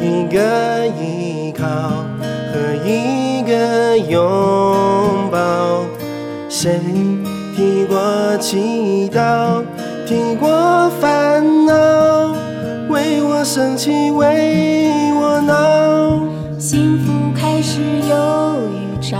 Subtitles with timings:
[0.00, 1.64] 一个依靠
[2.52, 5.84] 和一个拥抱。
[6.48, 6.80] 谁
[7.54, 9.62] 提过祈祷，
[10.06, 11.72] 提过烦恼，
[12.88, 16.20] 为我生气，为我闹。
[16.58, 19.18] 幸福开始有预兆，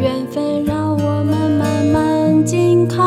[0.00, 3.02] 缘分让我们慢慢紧靠，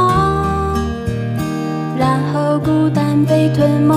[1.97, 3.93] 然后孤单被吞没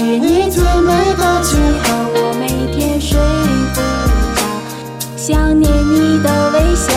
[0.00, 1.92] 是你最美的记号。
[2.14, 3.20] 我每天睡
[3.74, 3.80] 不
[4.34, 4.40] 着，
[5.14, 6.90] 想念你的微笑。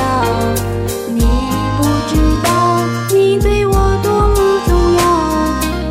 [1.09, 1.20] 你
[1.77, 2.79] 不知道，
[3.09, 5.01] 你对我多么重要。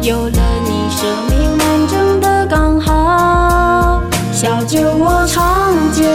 [0.00, 4.02] 有了你，生命完整的刚好。
[4.32, 6.08] 小酒窝长睫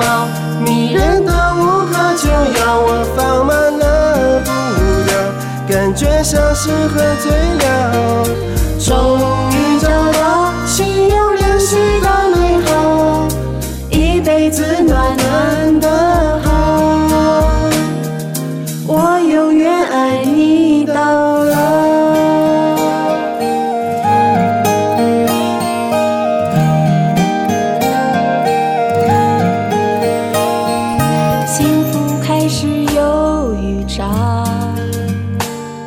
[0.00, 0.26] 毛，
[0.64, 4.50] 迷人的无可救药，我放慢了步
[5.06, 5.14] 调，
[5.68, 7.30] 感觉像是喝醉
[15.00, 15.88] 暖暖的
[16.40, 17.48] 好，
[18.86, 21.56] 我永远爱你到老。
[31.46, 34.04] 幸福开始有预兆，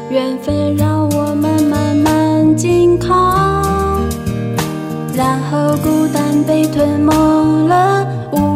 [0.10, 4.00] 缘分让我们慢慢紧靠，
[5.16, 7.14] 然后孤单被吞没
[7.68, 8.08] 了，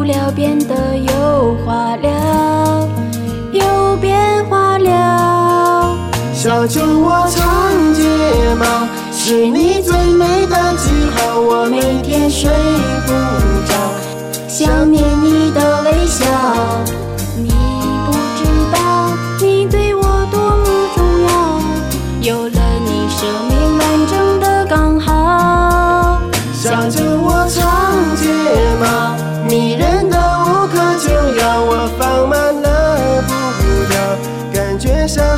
[0.08, 2.09] 无聊变得有话聊，
[3.52, 5.97] 有变化了。
[6.33, 8.08] 小酒窝长睫
[8.58, 10.55] 毛，是你最美的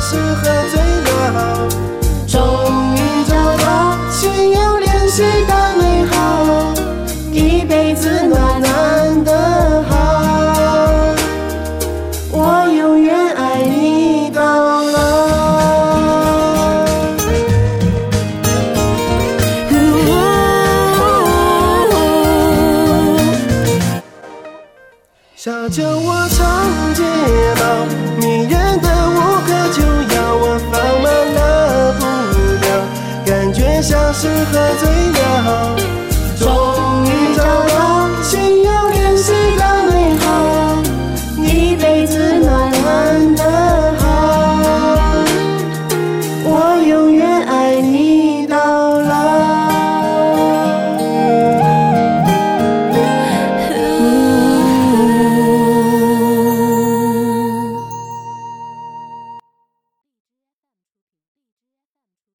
[0.02, 1.68] 是喝醉了
[2.26, 2.40] 终
[2.96, 6.72] 于找到心有灵犀的美好
[7.30, 9.94] 一辈子暖暖的好
[12.32, 15.00] 我永远爱你到老
[25.36, 26.28] 小酒窝